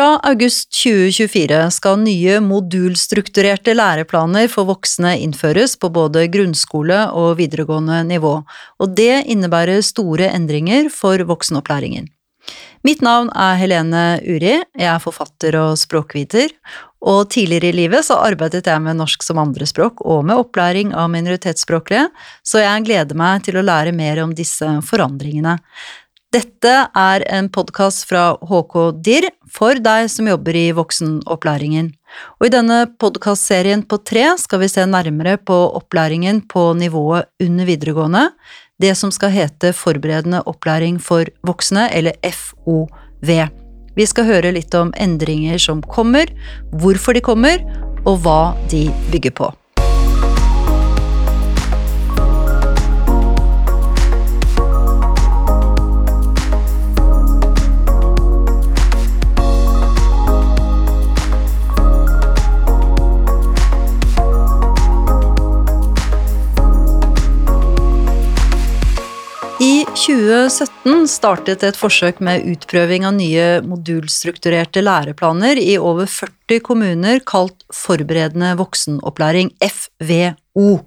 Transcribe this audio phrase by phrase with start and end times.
[0.00, 7.98] Fra august 2024 skal nye modulstrukturerte læreplaner for voksne innføres på både grunnskole og videregående
[8.08, 8.30] nivå,
[8.80, 12.08] og det innebærer store endringer for voksenopplæringen.
[12.80, 16.48] Mitt navn er Helene Uri, jeg er forfatter og språkviter,
[17.04, 21.12] og tidligere i livet så arbeidet jeg med norsk som andrespråk og med opplæring av
[21.12, 22.08] minoritetsspråklige,
[22.40, 25.58] så jeg gleder meg til å lære mer om disse forandringene.
[26.30, 31.88] Dette er en podkast fra HK DIR for deg som jobber i voksenopplæringen.
[32.38, 37.66] Og i denne podkastserien på tre skal vi se nærmere på opplæringen på nivået under
[37.66, 38.28] videregående,
[38.78, 42.86] det som skal hete Forberedende opplæring for voksne, eller FOV.
[43.98, 46.30] Vi skal høre litt om endringer som kommer,
[46.78, 47.58] hvorfor de kommer,
[48.06, 49.50] og hva de bygger på.
[70.00, 77.66] 2017 startet et forsøk med utprøving av nye modulstrukturerte læreplaner i over 40 kommuner kalt
[77.74, 80.80] Forberedende voksenopplæring, FVO.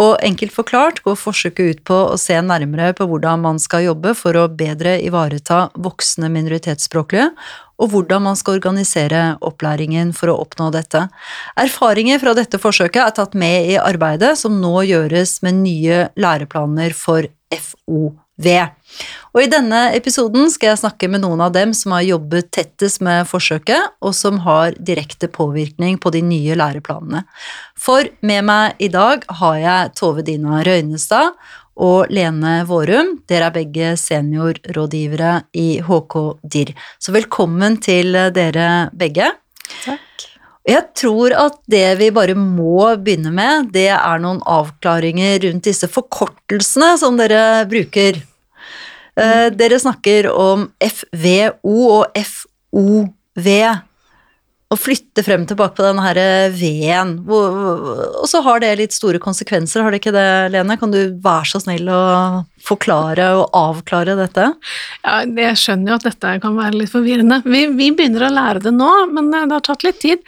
[0.00, 4.16] Og enkelt forklart går forsøket ut på å se nærmere på hvordan man skal jobbe
[4.16, 7.28] for å bedre ivareta voksne minoritetsspråklige,
[7.76, 11.04] og hvordan man skal organisere opplæringen for å oppnå dette.
[11.60, 16.96] Erfaringer fra dette forsøket er tatt med i arbeidet som nå gjøres med nye læreplaner
[16.96, 17.28] for
[18.40, 18.70] FOV.
[19.34, 23.02] Og I denne episoden skal jeg snakke med noen av dem som har jobbet tettest
[23.02, 27.24] med forsøket, og som har direkte påvirkning på de nye læreplanene.
[27.74, 31.34] For med meg i dag har jeg Tove Dina Røynestad
[31.74, 33.16] og Lene Vårum.
[33.26, 36.74] Dere er begge seniorrådgivere i HK DIR.
[37.02, 39.32] Så velkommen til dere begge.
[39.82, 40.33] Takk.
[40.64, 45.90] Jeg tror at det vi bare må begynne med, det er noen avklaringer rundt disse
[45.92, 48.22] forkortelsene som dere bruker.
[49.14, 49.54] Mm.
[49.54, 53.50] Dere snakker om FVO og FOV
[54.74, 56.18] å flytte frem og tilbake på den her
[56.54, 57.14] V-en.
[57.30, 60.76] Og så har det litt store konsekvenser, har det ikke det, Lene?
[60.80, 62.02] Kan du være så snill å
[62.64, 64.50] forklare og avklare dette?
[65.04, 67.42] Ja, jeg skjønner jo at dette kan være litt forvirrende.
[67.46, 70.24] Vi, vi begynner å lære det nå, men det har tatt litt tid.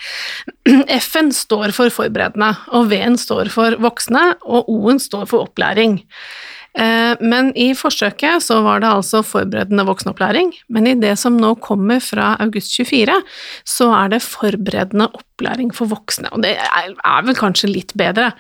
[1.00, 6.02] F-en står for forberedende, og V-en står for voksne, og O-en står for opplæring.
[6.76, 11.54] Eh, men i forsøket så var det altså forberedende voksenopplæring, men i det som nå
[11.64, 13.16] kommer fra august 24,
[13.64, 16.92] så er det forberedende opplæring for voksne, og det er,
[17.26, 18.32] vel kanskje litt bedre.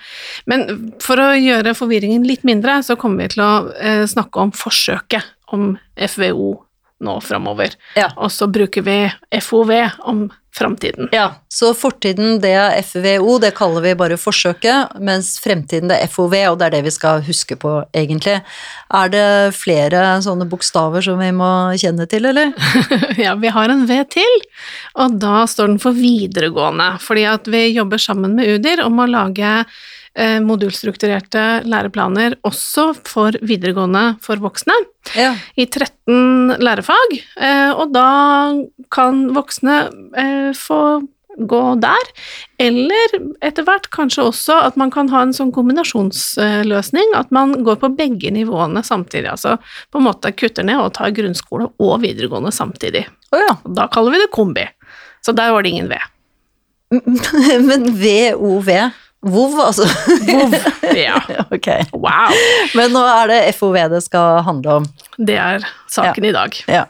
[0.50, 4.52] Men for å gjøre forvirringen litt mindre, så kommer vi til å eh, snakke om
[4.56, 6.65] forsøket om FVO
[7.04, 7.76] nå framover.
[7.96, 8.08] Ja.
[8.16, 8.98] Og så bruker vi
[9.42, 9.72] FOV
[10.08, 10.26] om
[10.56, 11.08] framtiden.
[11.12, 16.08] Ja, så fortiden det er FVO, det kaller vi bare forsøket, mens fremtiden det er
[16.12, 18.38] FOV, og det er det vi skal huske på, egentlig.
[18.96, 19.26] Er det
[19.58, 22.54] flere sånne bokstaver som vi må kjenne til, eller?
[23.24, 24.40] ja, vi har en V til,
[24.96, 29.10] og da står den for videregående, fordi at vi jobber sammen med UDIR om å
[29.10, 29.52] lage
[30.40, 34.76] modulstrukturerte læreplaner også for videregående for voksne,
[35.16, 35.34] ja.
[35.56, 38.08] i 13 lærefag, eh, og da
[38.92, 39.76] kan voksne
[40.16, 40.80] eh, få
[41.36, 42.10] gå der,
[42.62, 47.76] eller etter hvert kanskje også at man kan ha en sånn kombinasjonsløsning, at man går
[47.82, 49.56] på begge nivåene samtidig, altså
[49.92, 53.04] på en måte kutter ned og tar grunnskole og videregående samtidig.
[53.34, 53.56] Oh ja.
[53.76, 54.64] Da kaller vi det kombi,
[55.24, 56.00] så der var det ingen V.
[57.66, 58.70] Men VOV,
[59.26, 59.86] VOV, altså.
[60.28, 60.56] VOV,
[61.06, 61.20] ja.
[61.50, 61.68] ok.
[61.92, 62.36] Wow.
[62.78, 64.90] Men nå er det FOV det skal handle om.
[65.18, 66.30] Det er saken ja.
[66.30, 66.60] i dag.
[66.70, 66.84] Ja.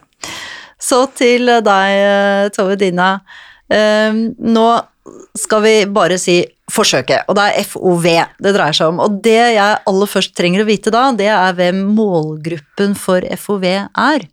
[0.81, 3.17] Så til deg, Tove Dina.
[3.67, 4.69] Um, nå
[5.39, 6.41] skal vi bare si
[6.73, 8.07] forsøket, og det er FOV
[8.43, 9.01] det dreier seg om.
[9.03, 13.67] Og det jeg aller først trenger å vite da, det er hvem målgruppen for FOV
[13.71, 14.27] er.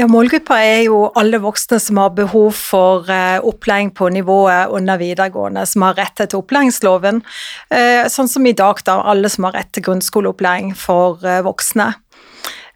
[0.00, 4.96] Ja, Målgruppa er jo alle voksne som har behov for uh, opplæring på nivået under
[4.96, 7.20] videregående, som har rett til opplæringsloven.
[7.68, 11.92] Uh, sånn som i dag, da, alle som har rett til grunnskoleopplæring for uh, voksne.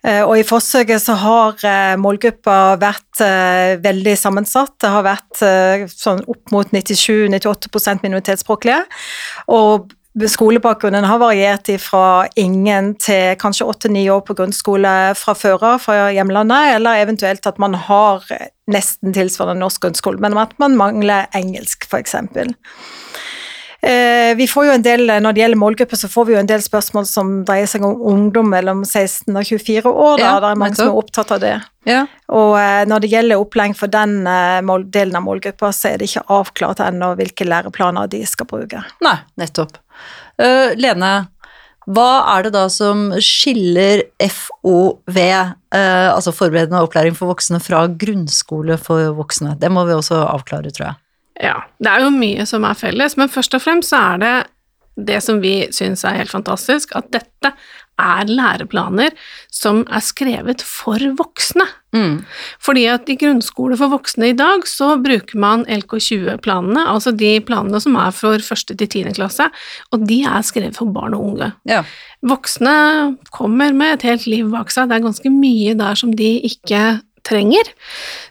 [0.07, 1.65] Og I forsøket så har
[1.99, 3.19] målgruppa vært
[3.83, 4.77] veldig sammensatt.
[4.79, 5.41] Det har vært
[5.91, 8.85] sånn opp mot 97-98% minoritetsspråklige.
[9.51, 15.83] Og Skolebakgrunnen har variert fra ingen til kanskje åtte-ni år på grunnskole fra før av
[15.85, 18.25] fra hjemlandet, eller eventuelt at man har
[18.73, 22.17] nesten tilsvarende norsk grunnskole, men at man mangler engelsk, f.eks.
[23.87, 26.49] Eh, vi får jo en del, Når det gjelder målgruppe, så får vi jo en
[26.49, 30.17] del spørsmål som dreier seg om ungdom mellom 16 og 24 år.
[30.19, 30.25] Da.
[30.25, 31.55] Ja, det er mange som er opptatt av det.
[31.87, 32.07] Ja.
[32.33, 36.09] Og eh, når det gjelder opplæring for den eh, delen av målgruppa, så er det
[36.11, 38.83] ikke avklart ennå hvilke læreplaner de skal bruke.
[39.05, 39.77] Nei, nettopp.
[40.43, 41.15] Eh, Lene,
[41.87, 48.75] hva er det da som skiller FOV, uh, altså forberedende opplæring for voksne, fra grunnskole
[48.83, 49.55] for voksne?
[49.61, 50.99] Det må vi også avklare, tror jeg.
[51.47, 54.35] Ja, det er jo mye som er felles, men først og fremst så er det
[55.07, 57.53] det som vi syns er helt fantastisk, at dette
[58.01, 59.15] er læreplaner
[59.53, 61.65] som er skrevet for voksne.
[61.97, 62.19] Mm.
[62.61, 67.81] Fordi at i grunnskole for voksne i dag så bruker man LK20-planene, altså de planene
[67.83, 69.49] som er for første til tiende klasse,
[69.93, 71.51] og de er skrevet for barn og unge.
[71.69, 71.83] Ja.
[72.27, 76.37] Voksne kommer med et helt liv bak seg, det er ganske mye der som de
[76.51, 77.73] ikke trenger.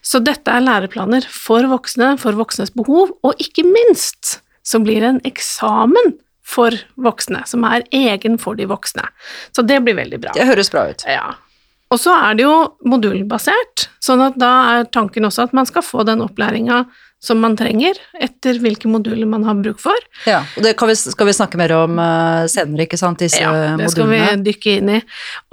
[0.06, 5.10] Så dette er læreplaner for voksne, for voksnes behov, og ikke minst så blir det
[5.10, 6.16] en eksamen
[6.46, 9.08] for voksne, som er egen for de voksne.
[9.56, 10.36] Så det blir veldig bra.
[10.38, 11.06] Det høres bra ut.
[11.10, 11.34] Ja.
[11.94, 12.56] Og så er det jo
[12.88, 16.86] modulbasert, sånn at da er tanken også at man skal få den opplæringa
[17.26, 20.08] som man trenger, etter hvilke moduler man har bruk for.
[20.30, 23.42] Ja, og det kan vi, skal vi snakke mer om eh, senere, ikke sant, disse
[23.42, 25.00] Ja, det skal vi dykke inn i.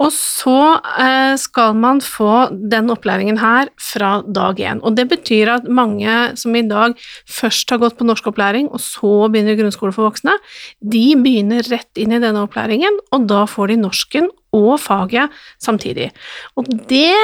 [0.03, 0.57] Og så
[1.01, 4.83] eh, skal man få den opplæringen her fra dag én.
[4.85, 6.97] Og det betyr at mange som i dag
[7.29, 10.37] først har gått på norskopplæring, og så begynner grunnskole for voksne,
[10.79, 16.11] de begynner rett inn i denne opplæringen, og da får de norsken og faget samtidig.
[16.59, 17.17] Og det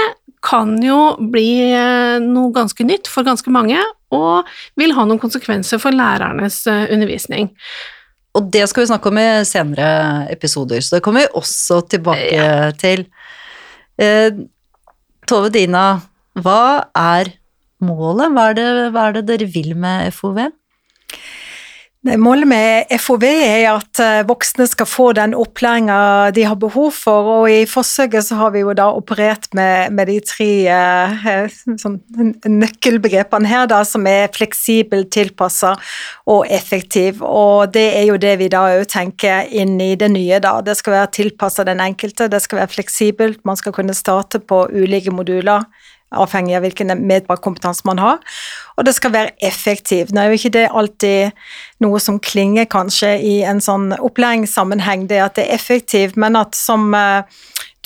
[0.46, 1.00] kan jo
[1.32, 3.80] bli eh, noe ganske nytt for ganske mange,
[4.16, 4.48] og
[4.80, 7.52] vil ha noen konsekvenser for lærernes eh, undervisning.
[8.38, 9.90] Og det skal vi snakke om i senere
[10.32, 12.48] episoder, så det kommer vi også tilbake
[12.80, 13.04] til.
[14.00, 14.30] Eh,
[15.30, 16.00] Tove Dina,
[16.40, 16.62] hva
[16.98, 17.34] er
[17.84, 18.32] målet?
[18.34, 20.46] Hva er, det, hva er det dere vil med FOV?
[22.00, 27.28] Målet med FOV er at eh, voksne skal få den opplæringa de har behov for,
[27.42, 31.26] og i forsøket så har vi jo da operert med, med de tre eh,
[31.84, 31.98] sånn,
[32.48, 35.74] nøkkelbegrepene her, da, som er fleksibel, tilpassa
[36.24, 37.20] og effektiv.
[37.20, 40.56] Og det er jo det vi da òg tenker inn i det nye, da.
[40.64, 44.70] Det skal være tilpassa den enkelte, det skal være fleksibelt, man skal kunne starte på
[44.72, 45.68] ulike moduler
[46.12, 48.20] avhengig av hvilken medbrakt kompetanse man har.
[48.78, 50.14] Og det skal være effektivt.
[50.14, 51.32] Nå er jo ikke det alltid
[51.84, 56.58] noe som klinger kanskje i en sånn opplæringssammenheng, det at det er effektivt, men at
[56.58, 57.24] som eh,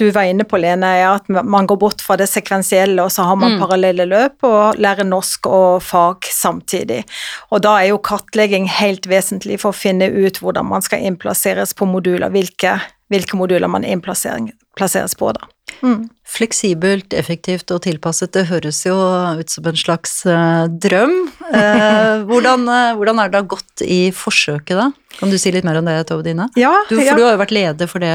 [0.02, 3.28] du var inne på, Lene, er at man går bort fra det sekvensielle, og så
[3.28, 3.60] har man Mm.
[3.62, 7.04] parallelle løp og lærer norsk og fag samtidig.
[7.52, 11.76] Og da er jo kartlegging helt vesentlig for å finne ut hvordan man skal innplasseres
[11.78, 12.80] på moduler, hvilke,
[13.10, 15.53] hvilke moduler man innplasseres på, da.
[15.84, 16.10] Mm.
[16.34, 18.96] Fleksibelt, effektivt og tilpasset, det høres jo
[19.40, 21.14] ut som en slags uh, drøm.
[21.50, 24.90] Uh, hvordan, uh, hvordan er det da gått i forsøket, da?
[25.20, 26.48] Kan du si litt mer om det, Tove Dine?
[26.60, 27.16] Ja, Du, for ja.
[27.18, 28.14] du har jo vært leder for det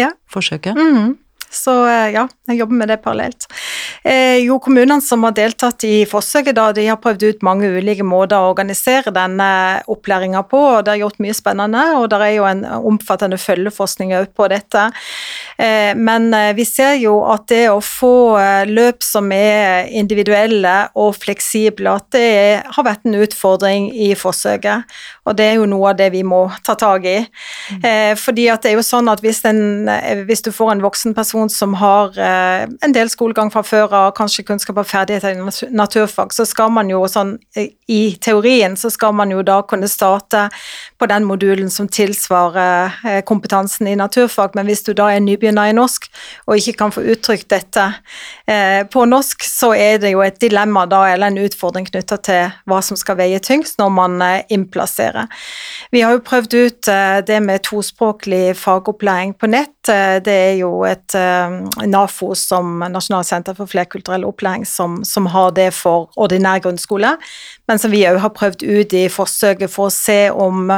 [0.00, 0.10] Ja.
[0.32, 0.78] forsøket.
[0.78, 1.16] Mhm.
[1.52, 3.46] Så eh, ja, jeg jobber med det parallelt.
[4.02, 8.06] Eh, jo, kommunene som har deltatt i forsøket, da, de har prøvd ut mange ulike
[8.06, 9.48] måter å organisere denne
[9.92, 14.14] opplæringa på, og det har gjort mye spennende, og det er jo en omfattende følgeforskning
[14.16, 14.86] òg på dette.
[15.60, 20.74] Eh, men eh, vi ser jo at det å få eh, løp som er individuelle
[20.96, 22.32] og fleksible, at det
[22.64, 24.88] har vært en utfordring i forsøket,
[25.28, 27.18] og det er jo noe av det vi må ta tak i.
[27.82, 29.86] Eh, fordi at det er jo sånn at hvis, en,
[30.26, 34.10] hvis du får en voksen person som har eh, en del skolegang fra før av,
[34.16, 38.90] kanskje kunnskap og ferdigheter i naturfag, så skal man jo sånn eh, i teorien så
[38.90, 40.46] skal man jo da kunne starte
[41.00, 45.72] på den modulen som tilsvarer eh, kompetansen i naturfag, men hvis du da er nybegynner
[45.72, 46.08] i norsk
[46.46, 47.88] og ikke kan få uttrykt dette
[48.46, 52.54] eh, på norsk, så er det jo et dilemma da, eller en utfordring knytta til
[52.70, 55.28] hva som skal veie tyngst når man eh, innplasserer.
[55.92, 59.74] Vi har jo prøvd ut eh, det med tospråklig fagopplæring på nett.
[59.82, 61.16] Det er jo et
[61.88, 67.14] NAFO som Nasjonalt senter for flerkulturell opplæring som, som har det for ordinær grunnskole,
[67.68, 70.70] men som vi òg har prøvd ut i forsøket for å se om,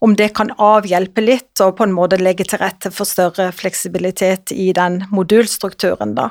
[0.00, 4.54] om det kan avhjelpe litt, og på en måte legge til rette for større fleksibilitet
[4.54, 6.30] i den modulstrukturen, da.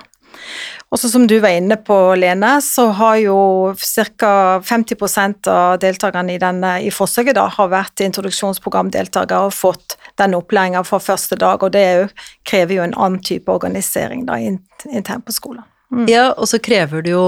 [0.94, 3.38] Også som du var inne på, Lene, så har jo
[3.76, 4.32] ca.
[4.64, 10.86] 50% av deltakerne i, denne, i forsøket da, har vært introduksjonsprogramdeltakere og fått den opplæringa
[10.88, 12.10] fra første dag, og det er jo,
[12.48, 15.66] krever jo en annen type organisering da, internt på skolen.
[15.92, 16.08] Mm.
[16.10, 17.28] Ja, og så krever det jo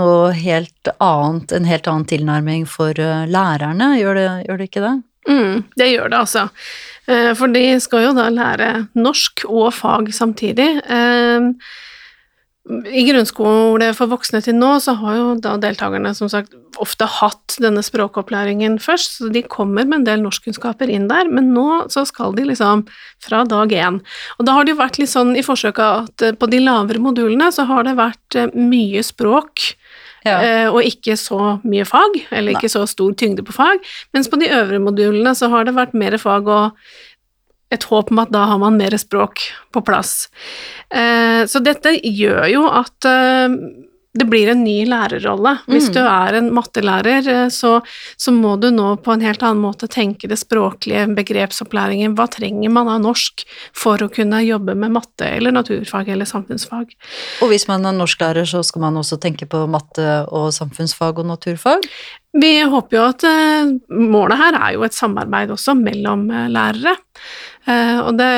[0.00, 4.84] noe helt annet, en helt annen tilnærming for eh, lærerne, gjør det, gjør det ikke
[4.84, 4.94] det?
[5.28, 6.48] Mm, det gjør det, altså.
[7.06, 10.68] Eh, For de skal jo da lære norsk og fag samtidig.
[12.64, 17.58] I grunnskole for voksne til nå, så har jo da deltakerne som sagt ofte hatt
[17.60, 22.06] denne språkopplæringen først, så de kommer med en del norskkunnskaper inn der, men nå så
[22.08, 22.86] skal de liksom
[23.22, 24.00] fra dag én.
[24.38, 27.04] Og da har det jo vært litt sånn i forsøket at eh, på de lavere
[27.04, 29.74] modulene så har det vært eh, mye språk.
[30.24, 30.38] Ja.
[30.40, 33.84] eh, Og ikke så mye fag, eller ikke så stor tyngde på fag,
[34.16, 36.94] mens på de øvre modulene så har det vært mer fag og
[37.72, 39.40] et håp om at da har man mer språk
[39.72, 40.28] på plass.
[40.90, 43.48] Eh, Så dette gjør jo at eh,
[44.16, 45.56] det blir en ny lærerrolle.
[45.66, 45.94] Hvis Mm.
[45.94, 47.82] du er en mattelærer, eh, så,
[48.16, 52.14] så må du nå på en helt annen måte tenke det språklige, begrepsopplæringen.
[52.14, 53.42] Hva trenger man av norsk
[53.74, 56.94] for å kunne jobbe med matte eller naturfag eller samfunnsfag?
[57.42, 61.26] Og hvis man er norsklærer, så skal man også tenke på matte og samfunnsfag og
[61.26, 61.82] naturfag?
[62.38, 63.22] Vi håper jo at
[63.90, 66.96] målet her er jo et samarbeid også mellom lærere.
[67.66, 68.28] Eh, og det,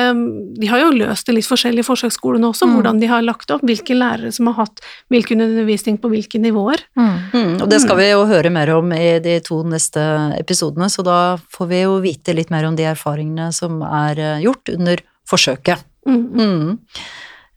[0.61, 2.75] de har jo løst det litt forskjellig i forsøksskolene også, Mm.
[2.77, 4.79] hvordan de har lagt opp, hvilke lærere som har hatt
[5.11, 6.79] hvilken undervisning på hvilke nivåer.
[6.95, 9.99] Mm, og det skal vi jo høre mer om i de to neste
[10.39, 14.39] episodene, så da får vi jo vite litt mer om de erfaringene som er eh,
[14.47, 15.83] gjort under forsøket.
[16.07, 16.79] Mm.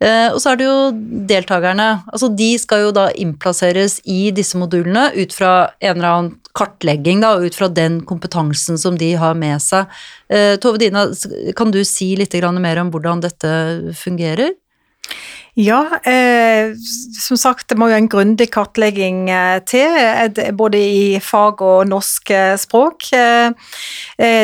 [0.00, 0.76] Eh, og så er det jo
[1.28, 1.88] deltakerne.
[2.08, 7.20] Altså de skal jo da innplasseres i disse modulene ut fra en eller annen kartlegging,
[7.22, 9.90] da, ut fra den kompetansen som de har med seg.
[10.32, 11.06] Eh, Tove Dina,
[11.56, 13.52] kan du si litt mer om hvordan dette
[13.94, 14.56] fungerer?
[15.54, 16.74] Ja, eh,
[17.20, 21.88] som sagt, det må jo en grundig kartlegging eh, til, eh, både i fag og
[21.90, 23.08] norsk eh, språk.
[23.12, 23.50] Eh,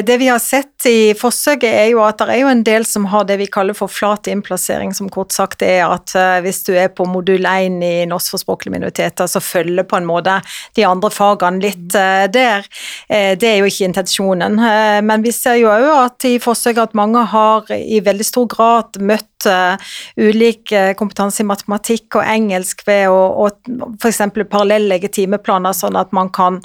[0.02, 3.06] det vi har sett i forsøket er jo at det er jo en del som
[3.12, 6.72] har det vi kaller for flat innplassering, som kort sagt er at eh, hvis du
[6.74, 10.40] er på modul 1 i norsk for språklige minoriteter, så følger på en måte
[10.74, 12.66] de andre fagene litt der.
[13.08, 14.58] Det er jo ikke intensjonen,
[15.06, 18.98] men vi ser jo òg at i forsøket at mange har i veldig stor grad
[18.98, 19.76] møtt eh,
[20.16, 24.22] ulik eh, kompetanse i matematikk og engelsk ved å, å f.eks.
[24.38, 26.58] parallellegge timeplaner, sånn at man kan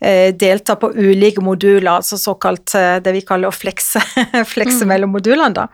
[0.00, 4.02] eh, delta på ulike moduler, altså såkalt det vi kaller å flekse,
[4.54, 5.68] flekse mellom modulene, da.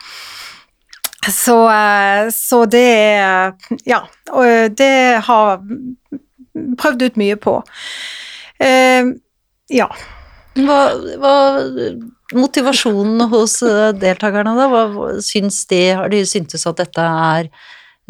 [1.22, 1.54] Så,
[2.34, 2.88] så det
[3.86, 4.00] Ja,
[4.74, 5.60] det har
[6.82, 7.54] prøvd ut mye på.
[9.70, 9.86] Ja.
[10.58, 10.80] Hva,
[11.22, 11.36] hva
[12.36, 14.66] motivasjonen hos eh, deltakerne da?
[14.72, 17.48] Hva, syns de, har de syntes at dette er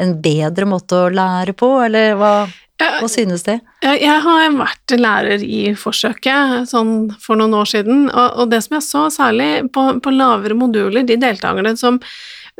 [0.01, 2.33] en bedre måte å lære på, eller hva,
[2.81, 3.59] hva synes de?
[3.85, 8.79] Jeg, har vært lærer i forsøket sånn for noen år siden, og, og det som
[8.79, 12.01] jeg så særlig på, på lavere moduler, de deltakerne som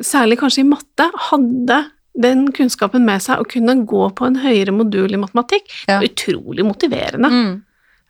[0.02, 1.84] særlig kanskje i matte hadde
[2.24, 6.00] den kunnskapen med seg å kunne gå på en høyere modul i matematikk, Ja.
[6.06, 7.30] utrolig motiverende.
[7.34, 7.54] Mm.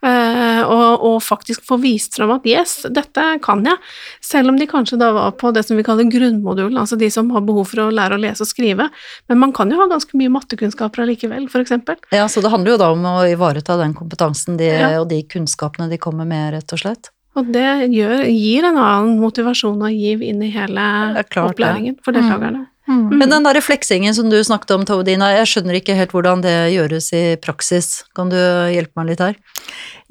[0.04, 3.80] Eh, og, og faktisk få vist fram at yes, dette kan jeg,
[4.24, 7.30] selv om de kanskje da var på det som vi kaller grunnmodulen, altså de som
[7.32, 8.90] har behov for å lære å lese og skrive,
[9.32, 12.02] men man kan jo ha ganske mye mattekunnskaper allikevel, eksempel.
[12.12, 14.92] Ja, så det handler jo da om å ivareta den kompetansen de, Ja.
[15.00, 17.14] og de kunnskapene de kommer med, rett og slett.
[17.40, 20.84] Og det gjør, gir en annen motivasjon og giv inn i hele
[21.24, 22.68] opplæringen for deltakerne.
[22.88, 26.42] Men den der fleksingen som du snakket om, Tove Dina, jeg skjønner ikke helt hvordan
[26.44, 28.04] det gjøres i praksis.
[28.18, 29.38] Kan du hjelpe meg litt her?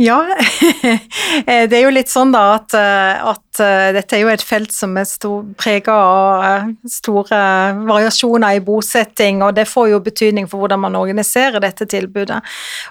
[0.01, 0.23] Ja,
[1.69, 3.21] det er jo litt sånn da at, eh,
[3.53, 5.09] at uh, dette er jo et felt som er
[5.61, 7.41] prega av uh, store
[7.85, 12.41] variasjoner i bosetting, og det får jo betydning for hvordan man organiserer dette tilbudet.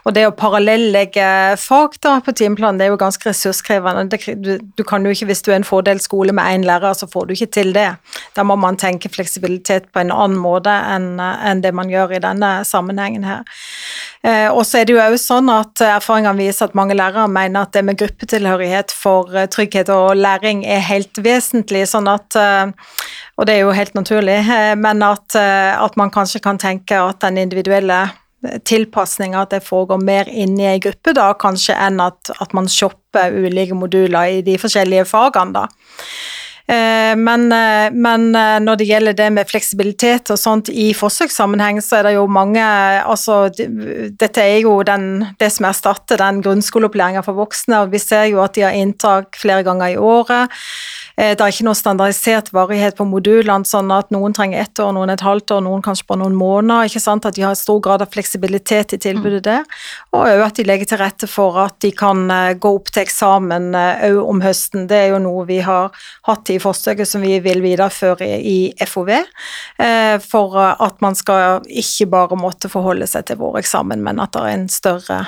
[0.06, 4.06] Og det å parallellegge fag da på timeplanen, det er jo ganske ressurskrevende.
[4.12, 6.94] Det, du, du kan jo ikke, hvis du er en fordel skole med én lærer,
[6.94, 7.90] så får du ikke til det.
[8.38, 12.18] Da må man tenke fleksibilitet på en annen måte enn, eh, enn det man gjør
[12.18, 13.46] i denne sammenhengen her.
[14.22, 17.66] Eh, og så er det jo også sånn at erfaringene viser at mange lærere mener
[17.66, 22.70] at det med gruppetilhørighet for eh, trygghet og læring er helt vesentlig, sånn at eh,
[23.42, 24.36] Og det er jo helt naturlig,
[24.78, 28.12] men at, at man kanskje kan tenke at den individuelle
[28.68, 33.34] tilpasninga, at det foregår mer inni ei gruppe da, kanskje enn at, at man shopper
[33.34, 35.66] ulike moduler i de forskjellige fagene, da.
[36.68, 41.82] Eh, Men, eh, men eh, når det gjelder det med fleksibilitet og sånt i forsøkssammenheng,
[41.82, 47.24] så er det jo mange Altså, dette er jo den, det som erstatter den grunnskoleopplæringa
[47.26, 50.52] for voksne, og vi ser jo at de har inntak flere ganger i året.
[51.18, 54.94] Eh, Det er ikke noe standardisert varighet på modulene, sånn at noen trenger ett år,
[54.94, 56.86] noen et halvt år, noen kanskje bare noen måneder.
[56.86, 59.64] ikke sant, At de har stor grad av fleksibilitet i tilbudet der.
[60.14, 63.04] Og òg at de legger til rette for at de kan eh, gå opp til
[63.04, 64.88] eksamen òg om høsten.
[64.88, 65.92] Det er jo noe vi har
[66.24, 69.10] hatt i forsøket som vi vil videreføre i FOV,
[69.80, 74.32] eh, for at man skal ikke bare måtte forholde seg til vår eksamen, men at
[74.34, 75.22] det er en større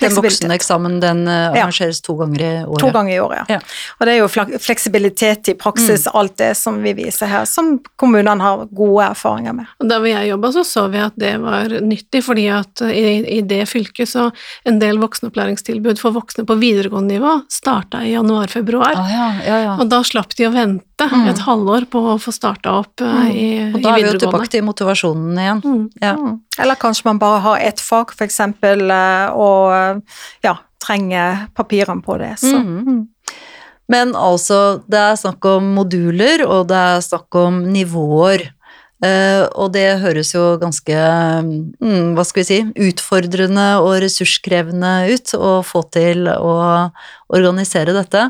[0.00, 2.06] Den voksne eksamen den arrangeres Ja.
[2.06, 2.80] to ganger i året.
[2.80, 3.56] To ganger i året, ja.
[3.56, 3.60] Ja.
[4.00, 4.28] Og det er jo
[4.58, 9.66] fleksibilitet i praksis, alt det som vi viser her, som kommunene har gode erfaringer med.
[9.80, 13.38] Og Da hvor jeg jobba, så så vi at det var nyttig, fordi at i,
[13.38, 14.30] i det fylket så
[14.64, 18.94] en del voksenopplæringstilbud for voksne på videregående nivå starta i januar-februar.
[18.96, 19.76] Ah, ja, ja, ja.
[19.80, 21.28] Og da slapp de å vente Mm.
[21.30, 23.30] et halvår på å få starta opp mm.
[23.32, 25.60] i, Og da er vi jo tilbake til motivasjonen igjen.
[25.64, 25.90] Mm.
[25.96, 26.12] Ja.
[26.12, 26.34] Mm.
[26.60, 29.72] Eller kanskje man bare har ett fag, for eksempel, eh, og
[30.46, 32.34] ja, trenger papirene på det.
[32.42, 32.56] Så.
[32.56, 33.08] Mm.
[33.90, 38.50] Men altså, det er snakk om moduler, og det er snakk om nivåer.
[39.00, 40.96] Uh, og det høres jo ganske,
[41.80, 42.58] mm, hva skal vi si,
[42.90, 46.56] utfordrende og ressurskrevende ut å få til å
[47.32, 48.26] organisere dette.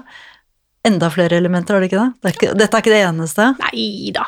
[0.89, 2.13] Enda flere elementer, er det ikke det?
[2.17, 3.47] det er ikke, dette er ikke det eneste.
[3.61, 4.23] Nei da.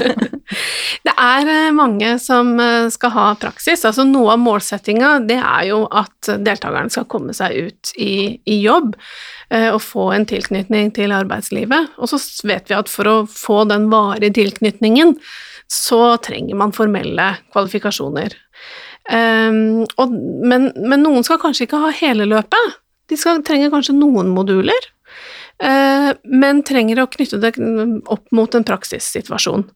[1.06, 3.84] det er eh, mange som eh, skal ha praksis.
[3.84, 8.94] Altså noe av målsettinga er jo at deltakerne skal komme seg ut i, i jobb
[9.52, 11.92] eh, og få en tilknytning til arbeidslivet.
[12.00, 15.18] Og så vet vi at for å få den varige tilknytningen,
[15.70, 18.32] så trenger man formelle kvalifikasjoner.
[19.10, 22.80] Um, og, men, men noen skal kanskje ikke ha hele løpet.
[23.10, 24.88] De skal, trenger kanskje noen moduler.
[25.60, 27.52] Eh, men trenger å knytte det
[28.08, 29.66] opp mot en praksissituasjon.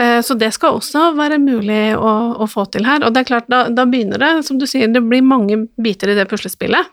[0.00, 3.04] Eh, Så det skal også være mulig å, å få til her.
[3.04, 6.12] Og det er klart, da, da begynner det, som du sier, det blir mange biter
[6.12, 6.92] i det puslespillet.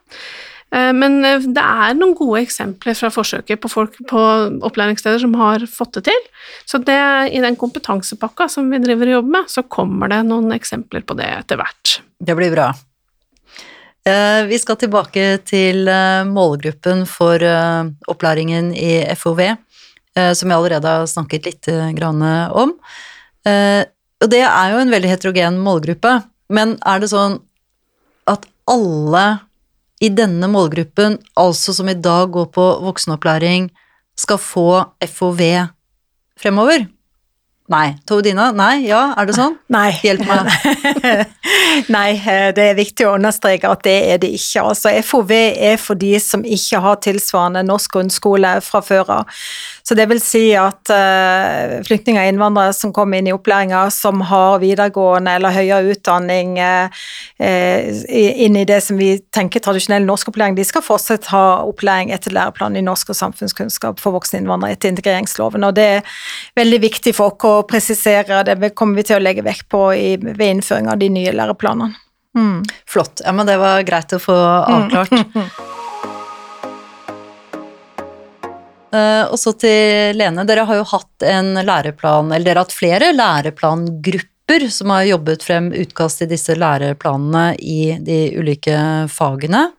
[0.71, 4.23] Eh, Men det er noen gode eksempler fra forsøket på folk på
[4.63, 6.23] opplæringssteder som har fått det til.
[6.63, 7.01] Så det,
[7.35, 11.19] i den kompetansepakka som vi driver og jobber med, så kommer det noen eksempler på
[11.19, 11.99] det etter hvert.
[12.23, 12.71] Det blir bra.
[14.03, 19.41] Eh, Vi skal tilbake til eh, målgruppen for eh, opplæringen i FOV,
[20.13, 21.67] som jeg allerede har snakket litt
[22.53, 22.75] om.
[24.21, 26.11] Og det er jo en veldig heterogen målgruppe,
[26.53, 27.39] men er det sånn
[28.29, 29.23] at alle
[30.05, 33.71] i denne målgruppen, altså som i dag går på voksenopplæring,
[34.13, 34.67] skal få
[35.01, 35.41] FOV
[36.37, 36.85] fremover?
[37.73, 37.95] Nei.
[38.05, 38.51] Tove-Dina?
[38.53, 38.85] Nei?
[38.85, 39.01] Ja?
[39.17, 39.55] Er det sånn?
[39.73, 39.89] Nei.
[40.03, 40.51] Hjelp meg.
[41.95, 44.61] Nei, eh, det er viktig å understreke at det er det ikke.
[44.61, 49.39] Altså, FOV er for de som ikke har tilsvarende norsk grunnskole fra før av.
[49.83, 54.21] Så det vil si at uh, flyktninger og innvandrere som kommer inn i opplæringa, som
[54.29, 57.03] har videregående eller høyere utdanning uh,
[57.43, 62.79] inn i det som vi tenker tradisjonell norskopplæring, de skal fortsatt ha opplæring etter læreplanen
[62.79, 65.67] i norsk og samfunnskunnskap for voksne innvandrere etter integreringsloven.
[65.67, 66.15] Og det er
[66.55, 70.15] veldig viktig for oss å presisere, det kommer vi til å legge vekt på i,
[70.15, 71.91] ved innføring av de nye læreplanene.
[72.37, 72.63] Mm.
[72.87, 73.21] Flott.
[73.25, 75.11] Ja, men det var greit å få avklart.
[78.93, 83.09] og så til Lene, dere har jo hatt en læreplan, eller dere har hatt flere
[83.15, 88.75] læreplangrupper som har jobbet frem utkast til disse læreplanene i de ulike
[89.09, 89.69] fagene.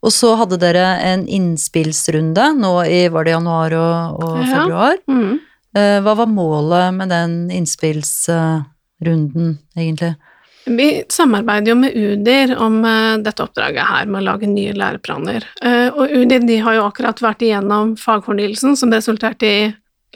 [0.00, 4.46] Og så hadde dere en innspillsrunde nå i var det januar og, og Ja.
[4.54, 4.96] februar.
[5.06, 5.38] Mm.
[5.76, 10.14] Eh, hva var målet med den innspillsrunden, egentlig?
[10.64, 15.46] Vi samarbeider jo med UDIR om eh, dette oppdraget her med å lage nye læreplaner.
[15.64, 19.62] Eh, og UDIR de har jo akkurat vært igjennom fagfornyelsen som resulterte i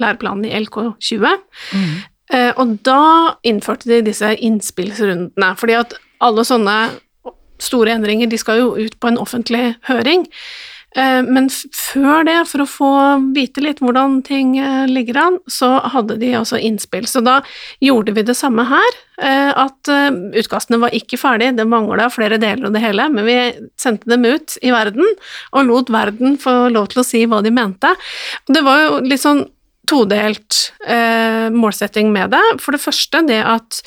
[0.02, 1.38] læreplanen i LK20.
[1.74, 1.94] Mm.
[2.58, 3.00] og da
[3.46, 5.92] innførte de disse innspillsrundene, fordi at
[6.24, 6.76] alle sånne
[7.62, 10.26] store endringer de skal jo ut på en offentlig høring.
[10.94, 12.90] Eh, Men før det, for å få
[13.34, 17.08] vite litt hvordan ting eh, ligger an, så hadde de altså innspill.
[17.10, 17.40] Så da
[17.82, 19.90] gjorde vi det samme her, eh, at
[20.38, 23.38] utkastene var ikke ferdig, det mangla flere deler av det hele, men vi
[23.80, 25.06] sendte dem ut i verden,
[25.52, 27.94] og lot verden få lov til å si hva de mente.
[28.46, 29.46] Det var jo litt sånn
[29.84, 30.70] todelt
[31.52, 32.40] målsetting med det.
[32.62, 33.82] For det første det at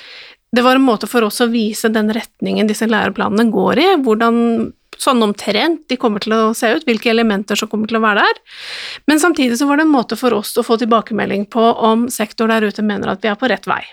[0.53, 4.37] det var en måte for oss å vise den retningen disse læreplanene går i, hvordan
[5.01, 8.25] sånn omtrent de kommer til å se ut, hvilke elementer som kommer til å være
[8.25, 8.41] der.
[9.09, 12.51] Men samtidig så var det en måte for oss å få tilbakemelding på om sektor
[12.51, 13.83] der ute mener at vi er på rett vei.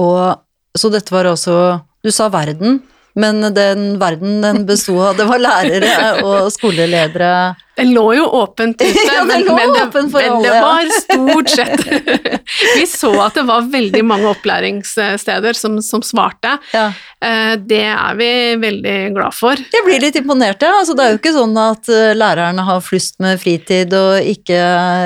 [0.00, 2.80] Og så dette var også Du sa verden,
[3.14, 7.54] men den verden den besto av Det var lærere og skoleledere.
[7.78, 11.48] Den lå jo åpent ute, Ja, men, men, det, åpen for men det var stort
[11.48, 11.84] sett
[12.76, 16.58] Vi så at det var veldig mange opplæringssteder som, som svarte.
[16.74, 16.90] Ja.
[17.24, 18.28] Eh, Det er vi
[18.60, 19.56] veldig glad for.
[19.72, 20.74] Jeg blir litt imponert, ja.
[20.82, 24.60] Altså, det er jo ikke sånn at eh, lærerne har flust med fritid og ikke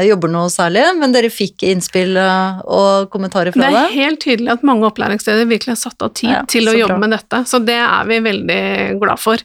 [0.08, 4.22] jobber noe særlig, men dere fikk innspill eh, og kommentarer fra Det Det er helt
[4.26, 7.02] tydelig at mange opplæringssteder virkelig har satt av tid til å jobbe bra.
[7.06, 8.62] med dette, så det er vi veldig
[9.02, 9.38] glad for.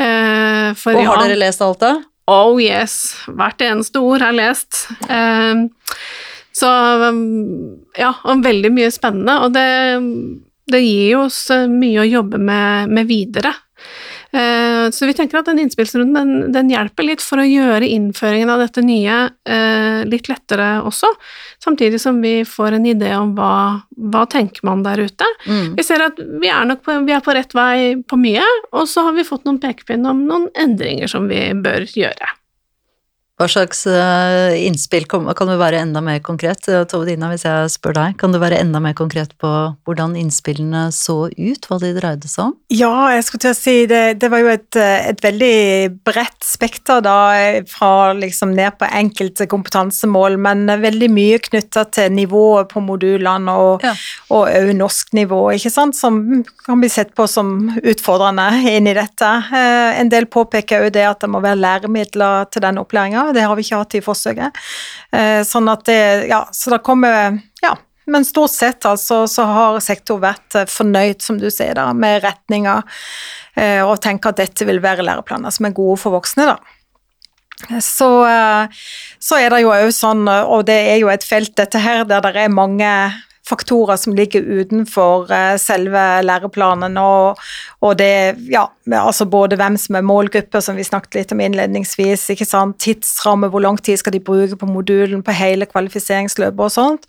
[0.00, 1.96] Eh, for Og har dere lest alt det?
[2.30, 2.94] Oh yes,
[3.26, 4.84] hvert eneste ord er lest.
[5.10, 5.64] Eh,
[6.54, 6.70] så
[7.98, 9.66] ja, og veldig mye spennende, og det,
[10.70, 13.54] det gir oss eh, mye å jobbe med, med videre.
[14.32, 18.52] Eh, så vi tenker at den innspillsrunden den, den, hjelper litt for å gjøre innføringen
[18.52, 21.10] av dette nye eh, litt lettere også,
[21.62, 25.26] samtidig som vi får en idé om hva, hva tenker man der ute.
[25.46, 25.74] Mm.
[25.78, 29.08] Vi ser at vi er på, vi er på rett vei på mye, og så
[29.08, 32.36] har vi fått noen pekepinn om noen endringer som vi bør gjøre.
[33.40, 36.66] Hva slags uh, innspill kan, du være enda mer konkret?
[36.68, 39.48] Eh, Tove Dina, hvis jeg spør deg, kan du være enda mer konkret på
[39.88, 42.52] hvordan innspillene så ut, hva de dreide seg om?
[42.68, 45.56] Ja, jeg skulle til å si det, det var jo et, eh, et, veldig
[46.04, 47.16] bredt spekter da,
[47.70, 53.88] fra liksom ned på enkelte kompetansemål, men veldig mye knytta til nivået på modulene og
[54.36, 54.76] òg ja.
[54.76, 56.20] norsk nivå, ikke sant, som
[56.66, 59.32] kan bli sett på som utfordrende inn i dette.
[59.96, 63.56] En del påpeker jo det at det må være læremidler til den opplæringa det har
[63.58, 64.58] vi ikke hatt i forsøket.
[65.12, 66.00] Eh, sånn at det,
[66.32, 67.76] ja, så det kommer Ja.
[68.10, 72.24] Men stort sett altså, så har sektor vært eh, fornøyd, som du sier, da, med
[72.24, 72.80] retninga,
[73.54, 76.58] eh, og tenker at dette vil være læreplaner som er gode for voksne, da.
[77.84, 78.08] Så,
[79.20, 82.24] så er det jo òg sånn, og det er jo et felt dette her der
[82.24, 82.88] det er mange
[83.50, 87.40] faktorer som ligger utenfor selve læreplanen, og,
[87.84, 88.12] og det,
[88.50, 88.66] ja,
[88.98, 93.50] altså både hvem som er målgruppe, som vi snakket litt om innledningsvis, ikke sant, tidsramme,
[93.50, 97.06] hvor lang tid skal de bruke på modulen, på hele kvalifiseringsløpet og sånt.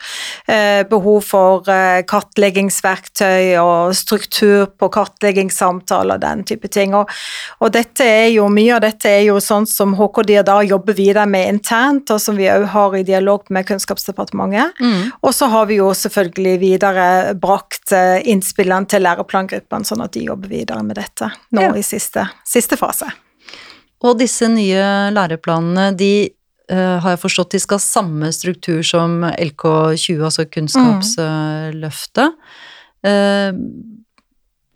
[0.48, 6.96] Eh, behov for eh, kartleggingsverktøy og struktur på kartleggingssamtaler, den type ting.
[6.98, 7.10] Og,
[7.60, 11.28] og, dette er jo, mye av dette er jo sånn som HKD da jobber videre
[11.30, 14.78] med internt, og som vi òg har i dialog med Kunnskapsdepartementet.
[14.82, 15.12] Mm.
[15.22, 20.26] Og så har vi jo selvfølgelig videre brakt eh, innspillene til læreplangruppene, sånn at de
[20.30, 21.74] jobber videre videre med dette nå ja.
[21.76, 23.10] i siste, siste, fase.
[24.02, 26.32] Og disse nye læreplanene, de
[26.72, 32.34] uh, har jeg forstått de skal ha samme struktur som LK20, altså Kunnskapsløftet.
[32.34, 33.06] Mm.
[33.06, 33.52] Uh,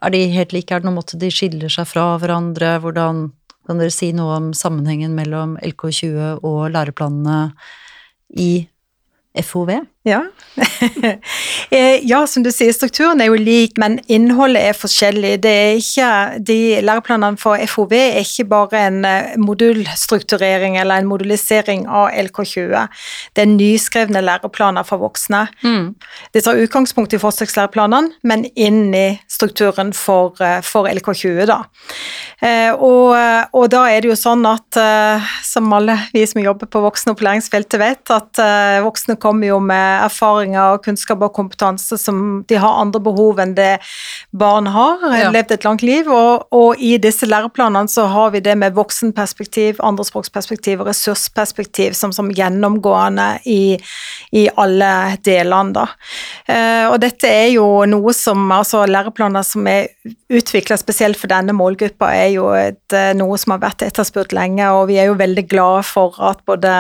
[0.06, 0.70] er de helt like?
[0.70, 2.76] Er det noen måte de skiller seg fra hverandre?
[2.84, 3.30] Hvordan
[3.66, 7.40] kan dere si noe om sammenhengen mellom LK20 og læreplanene
[8.38, 8.68] i
[9.42, 9.80] FOV?
[10.06, 10.24] Ja.
[11.70, 15.32] Eh, ja, som du sier, strukturen er jo lik, men innholdet er forskjellig.
[15.44, 16.10] Det er ikke,
[16.46, 22.86] de Læreplanene for FOV er ikke bare en eh, modulstrukturering eller en modulisering av LK20.
[23.36, 25.48] Det er nyskrevne læreplaner for voksne.
[25.66, 25.96] Mm.
[26.38, 31.60] Det tar utgangspunkt i forsøkslæreplanene, men inn i strukturen for, eh, for LK20, da.
[32.76, 33.16] Og,
[33.56, 34.78] og, da er det jo sånn at,
[35.48, 38.42] som alle vi som jobber på voksenopplæringsfeltet vet, at
[38.86, 43.78] voksne kommer jo med erfaringer, kunnskap og kompetanse som de har andre behov enn det
[44.36, 45.32] barn har, ja.
[45.34, 46.10] levd et langt liv.
[46.12, 52.14] Og, og, i disse læreplanene så har vi det med voksenperspektiv, andrespråksperspektiv og ressursperspektiv som,
[52.16, 53.78] som gjennomgående i,
[54.36, 54.92] i alle
[55.26, 55.88] delene, da.
[56.52, 59.90] Eh, og dette er jo noe som altså læreplaner som er
[60.30, 64.68] utvikla spesielt for denne målgruppa, er jo et, eh, noe som har vært etterspurt lenge,
[64.74, 66.74] og vi er jo veldig glade for at både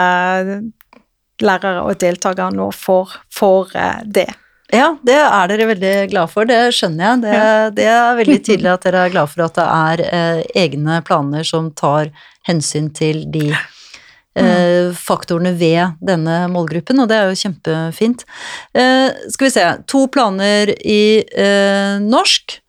[1.43, 4.30] lærere og deltakere nå får, får eh, det.
[4.74, 7.21] Ja, det er dere veldig glad for, det skjønner jeg.
[7.26, 7.38] Det,
[7.78, 11.45] det, er veldig tydelig at dere er glad for at det er eh, egne planer
[11.48, 12.12] som tar
[12.48, 18.26] hensyn til de eh, faktorene ved denne målgruppen, og det er jo kjempefint.
[18.74, 22.60] Eh, skal vi se, to planer i eh, norsk,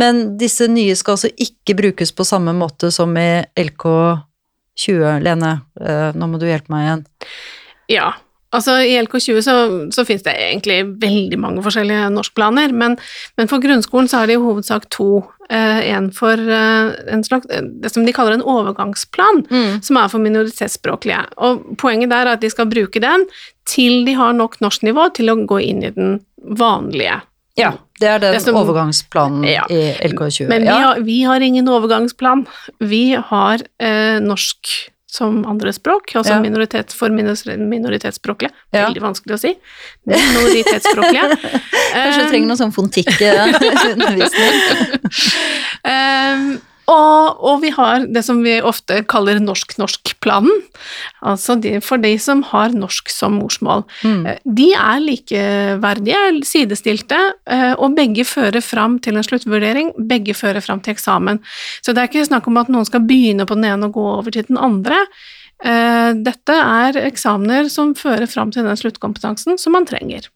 [0.00, 5.56] men disse nye skal altså ikke brukes på samme måte som i LK20, Lene.
[5.82, 7.08] Eh, nå må du hjelpe meg igjen.
[7.90, 8.12] Ja.
[8.50, 9.56] Altså, I LK20 så,
[9.94, 12.96] så finnes det egentlig veldig mange forskjellige norskplaner, men,
[13.38, 15.22] men for grunnskolen så er det i hovedsak to.
[15.50, 19.80] Eh, en for eh, en slags, det som de kaller en overgangsplan, mm.
[19.86, 21.22] som er for minoritetsspråklige.
[21.46, 23.28] Og Poenget der er at de skal bruke den
[23.70, 26.20] til de har nok norsknivå til å gå inn i den
[26.58, 27.20] vanlige.
[27.58, 29.66] Ja, det er den det som, overgangsplanen ja.
[29.70, 30.48] i LK20.
[30.50, 32.46] Men vi, har, vi, har, ingen overgangsplan.
[32.82, 34.74] Vi har eh, norsk
[35.10, 36.40] som andre språk, altså ja.
[36.42, 38.52] minoritet, for minoritetsspråklige.
[38.74, 39.04] Veldig ja.
[39.04, 39.54] vanskelig å si.
[40.06, 41.28] Minoritetsspråklige.
[41.94, 44.54] Kanskje du trenger noe sånn fontikkundervisning.
[45.92, 46.50] um,
[46.90, 50.62] og, og, vi har det som vi ofte kaller norsk-norsk-planen,
[51.26, 53.84] altså de, for de som har norsk som morsmål.
[54.02, 54.24] Mm.
[54.26, 60.64] Eh, de er likeverdige, sidestilte, eh, og begge fører fram til en sluttvurdering, begge fører
[60.64, 61.42] fram til eksamen.
[61.84, 64.08] Så det er ikke snakk om at noen skal begynne på den ene og gå
[64.16, 65.04] over til den andre.
[65.60, 70.30] Eh, dette er eksamener som fører fram til den sluttkompetansen som man trenger.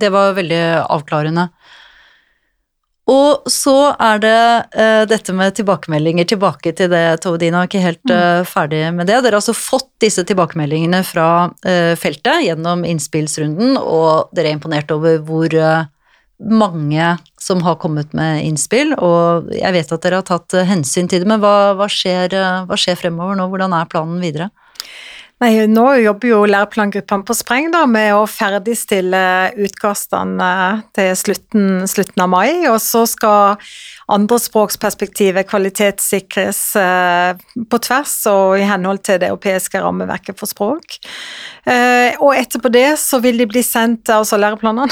[0.00, 1.50] Det var veldig avklarende.
[3.10, 4.42] Og så er det
[4.78, 6.28] uh, dette med tilbakemeldinger.
[6.30, 9.18] Tilbake til det, Tove Dina ikke helt uh, ferdig med det.
[9.24, 14.94] Dere har altså fått disse tilbakemeldingene fra uh, feltet gjennom innspillsrunden, og dere er imponert
[14.94, 15.58] over hvor,
[16.42, 17.04] mange
[17.38, 21.28] som har kommet med innspill, og jeg vet at dere har tatt hensyn til det,
[21.30, 22.34] men hva, hva, skjer,
[22.66, 23.46] hva skjer fremover nå?
[23.52, 24.48] Hvordan er planen videre?
[25.42, 29.22] Nei, Nå jobber jo læreplangruppene på spreng da, med å ferdigstille
[29.64, 30.50] utkastene
[30.94, 32.62] til slutten, slutten, av mai.
[32.70, 33.58] Og så skal
[34.12, 40.98] andrespråksperspektivet kvalitetssikres eh, på tvers og i henhold til det europeiske rammeverket for språk.
[41.66, 44.86] Eh, og etterpå det så vil de bli sendt, altså læreplanene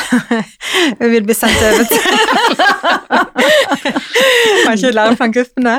[1.15, 2.01] vil bli sendt over til
[4.67, 5.77] Kanskje læreplangruppene.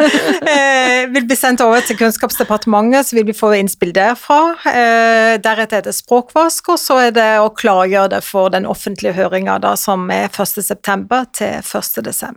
[0.52, 4.42] Eh, vil bli sendt over til Kunnskapsdepartementet, så vil vi få innspill derfra.
[4.64, 9.60] Deretter er det språkvask, og så er det å klargjøre det for den offentlige høringa
[9.80, 11.22] som er 1.9.
[11.38, 12.36] til 1.12.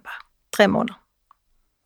[0.54, 1.00] Tre måneder.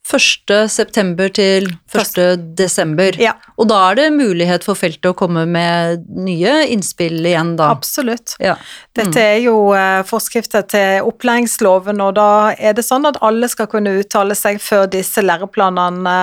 [0.09, 0.71] 1.
[0.71, 2.39] september til 1.
[2.57, 3.17] desember.
[3.21, 3.35] Ja.
[3.61, 7.69] Og da er det mulighet for feltet å komme med nye innspill igjen, da?
[7.75, 8.37] Absolutt.
[8.41, 8.57] Ja.
[8.57, 9.01] Mm.
[9.01, 13.69] Dette er jo eh, forskrifter til opplæringsloven, og da er det sånn at alle skal
[13.71, 16.21] kunne uttale seg før disse læreplanene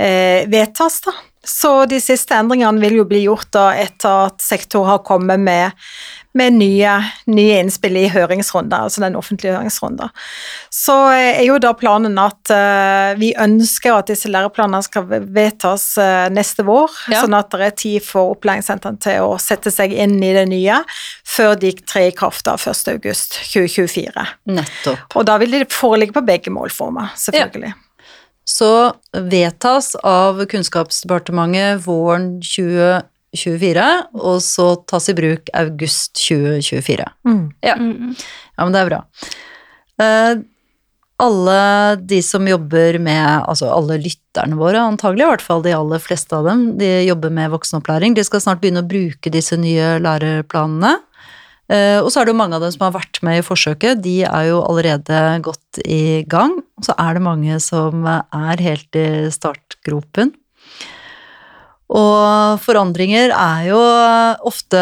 [0.00, 1.16] eh, vedtas, da.
[1.46, 5.76] Så de siste endringene vil jo bli gjort da etter at sektor har kommet med
[6.32, 6.90] med nye,
[7.26, 10.12] nye, innspill i høringsrunder, altså den offentlige høringsrunden.
[10.70, 16.28] Så er jo da planen at uh, vi ønsker at disse læreplanene skal vedtas uh,
[16.30, 17.24] neste vår, ja.
[17.24, 20.78] sånn at det er tid for opplæringssentrene til å sette seg inn i det nye
[21.26, 24.26] før de trer i kraft av 1.8.2024.
[24.54, 25.18] Nettopp.
[25.18, 27.74] Og da vil de foreligge på begge målformer, selvfølgelig.
[27.74, 27.86] Ja.
[28.50, 28.70] Så
[29.14, 33.86] vedtas av Kunnskapsdepartementet våren 2024 2024,
[34.18, 37.06] og så tas i bruk august 2024.
[37.26, 37.44] Mm.
[37.62, 37.76] Ja.
[37.78, 38.14] Mm.
[38.56, 39.02] ja, men det er bra.
[40.00, 40.42] Uh,
[41.20, 41.60] alle
[42.08, 46.32] de som jobber med Altså alle lytterne våre, antagelig, i hvert fall de aller fleste
[46.36, 48.16] av dem, de jobber med voksenopplæring.
[48.16, 50.96] De skal snart begynne å bruke disse nye læreplanene.
[51.70, 54.00] Uh, og så er det jo mange av dem som har vært med i forsøket,
[54.02, 56.56] de er jo allerede godt i gang.
[56.80, 60.32] Og så er det mange som er helt i startgropen.
[61.90, 63.78] Og forandringer er jo
[64.50, 64.80] ofte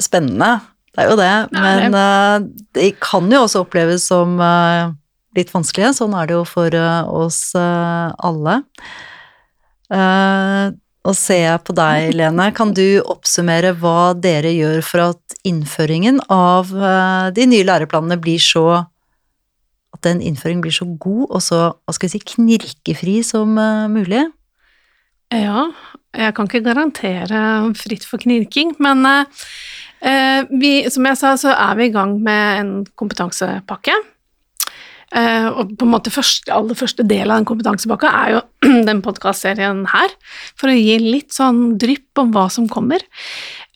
[0.00, 0.58] spennende,
[0.92, 2.44] det er jo det, men uh,
[2.76, 4.36] de kan jo også oppleves som
[5.36, 5.94] litt vanskelige.
[5.96, 6.74] Sånn er det jo for
[7.22, 8.58] oss alle.
[11.08, 16.20] Og ser jeg på deg, Lene, kan du oppsummere hva dere gjør for at innføringen
[16.28, 16.72] av
[17.32, 18.84] de nye læreplanene blir så
[19.96, 23.56] At den innføringen blir så god og så hva skal vi si, knirkefri som
[23.88, 24.26] mulig?
[25.32, 25.70] Ja,
[26.16, 27.40] jeg kan ikke garantere
[27.76, 32.60] fritt for knirking, men eh, vi, som jeg sa, så er vi i gang med
[32.60, 33.96] en kompetansepakke.
[35.16, 38.40] Eh, og på en måte første, aller første del av den kompetansepakka er jo
[38.88, 40.12] den podkastserien her,
[40.58, 43.04] for å gi litt sånn drypp om hva som kommer.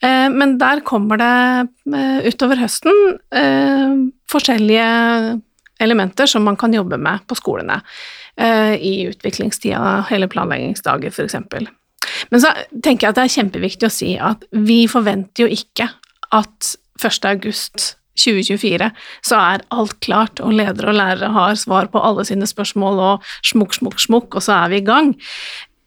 [0.05, 1.37] Eh, men der kommer det
[1.97, 3.16] eh, utover høsten
[4.33, 4.88] forskjellige
[5.83, 7.81] elementer som man kan jobbe med på skolene.
[8.33, 11.35] I utviklingstida, hele planleggingsdager f.eks.
[12.33, 15.90] Men så tenker jeg at det er kjempeviktig å si at vi forventer jo ikke
[16.33, 16.71] at
[17.03, 17.29] 1.
[17.29, 18.90] august 2024
[19.25, 23.29] så er alt klart, og ledere og lærere har svar på alle sine spørsmål, og
[23.46, 25.14] smukk, smukk, smukk, og så er vi i gang.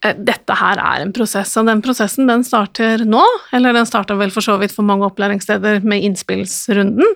[0.05, 3.23] Eh, dette her er en prosess, og den prosessen den starter nå,
[3.55, 7.15] eller den starta vel for så vidt for mange opplæringssteder med innspillsrunden,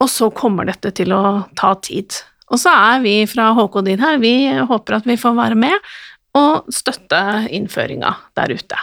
[0.00, 1.22] og så kommer dette til å
[1.58, 2.20] ta tid.
[2.48, 5.90] Og så er vi fra HK din her, vi håper at vi får være med
[6.38, 7.20] og støtte
[7.54, 8.78] innføringa der ute.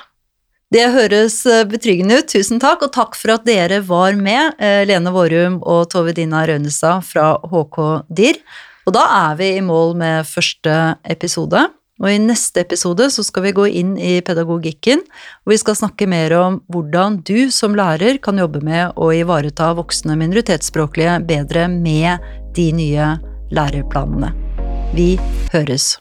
[0.73, 4.81] Det høres eh, betryggende ut, tusen takk, og takk for at dere var med, eh,
[4.87, 8.41] Lene Vårum og Tove Dina Rønestad fra HK-DIR.
[8.85, 11.67] Og da er vi i mål med første episode.
[12.01, 14.99] Og i neste episode så skal vi gå inn i pedagogikken,
[15.45, 19.71] og vi skal snakke mer om hvordan du som lærer kan jobbe med å ivareta
[19.77, 22.25] voksne minoritetsspråklige bedre med
[22.57, 23.13] de nye
[23.55, 24.33] læreplanene.
[24.95, 25.13] Vi
[25.55, 25.93] høres.